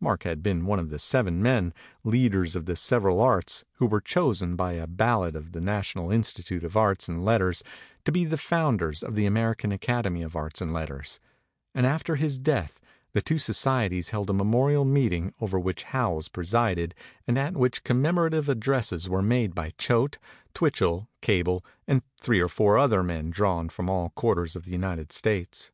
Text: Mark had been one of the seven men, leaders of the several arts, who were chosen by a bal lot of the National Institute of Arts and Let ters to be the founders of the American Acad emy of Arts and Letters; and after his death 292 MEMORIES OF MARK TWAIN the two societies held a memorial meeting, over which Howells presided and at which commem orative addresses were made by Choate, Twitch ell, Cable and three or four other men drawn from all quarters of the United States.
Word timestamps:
Mark 0.00 0.24
had 0.24 0.42
been 0.42 0.66
one 0.66 0.80
of 0.80 0.90
the 0.90 0.98
seven 0.98 1.40
men, 1.40 1.72
leaders 2.02 2.56
of 2.56 2.66
the 2.66 2.74
several 2.74 3.20
arts, 3.20 3.64
who 3.74 3.86
were 3.86 4.00
chosen 4.00 4.56
by 4.56 4.72
a 4.72 4.84
bal 4.84 5.20
lot 5.20 5.36
of 5.36 5.52
the 5.52 5.60
National 5.60 6.10
Institute 6.10 6.64
of 6.64 6.76
Arts 6.76 7.08
and 7.08 7.24
Let 7.24 7.38
ters 7.38 7.62
to 8.04 8.10
be 8.10 8.24
the 8.24 8.36
founders 8.36 9.04
of 9.04 9.14
the 9.14 9.26
American 9.26 9.70
Acad 9.70 10.06
emy 10.06 10.24
of 10.24 10.34
Arts 10.34 10.60
and 10.60 10.72
Letters; 10.72 11.20
and 11.72 11.86
after 11.86 12.16
his 12.16 12.36
death 12.40 12.80
292 13.12 13.12
MEMORIES 13.12 13.12
OF 13.12 13.12
MARK 13.12 13.12
TWAIN 13.12 13.12
the 13.12 13.28
two 13.28 13.38
societies 13.38 14.10
held 14.10 14.30
a 14.30 14.44
memorial 14.44 14.84
meeting, 14.84 15.34
over 15.40 15.60
which 15.60 15.84
Howells 15.84 16.26
presided 16.28 16.92
and 17.28 17.38
at 17.38 17.56
which 17.56 17.84
commem 17.84 18.16
orative 18.16 18.48
addresses 18.48 19.08
were 19.08 19.22
made 19.22 19.54
by 19.54 19.70
Choate, 19.78 20.18
Twitch 20.52 20.82
ell, 20.82 21.08
Cable 21.20 21.64
and 21.86 22.02
three 22.20 22.40
or 22.40 22.48
four 22.48 22.76
other 22.76 23.04
men 23.04 23.30
drawn 23.30 23.68
from 23.68 23.88
all 23.88 24.10
quarters 24.16 24.56
of 24.56 24.64
the 24.64 24.72
United 24.72 25.12
States. 25.12 25.70